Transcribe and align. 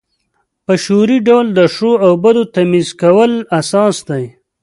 په 0.65 0.73
شعوري 0.83 1.17
ډول 1.27 1.47
د 1.57 1.59
ښو 1.73 1.91
او 2.05 2.11
بدو 2.23 2.43
تمیز 2.55 2.87
کول 3.01 3.31
اساس 3.59 3.95
دی. 4.09 4.23